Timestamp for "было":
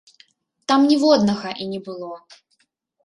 1.91-2.11